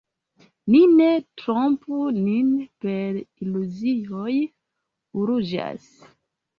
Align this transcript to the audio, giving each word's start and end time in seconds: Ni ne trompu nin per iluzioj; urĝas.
Ni 0.75 0.79
ne 0.93 1.09
trompu 1.41 1.99
nin 2.23 2.49
per 2.87 3.13
iluzioj; 3.43 4.35
urĝas. 5.23 5.91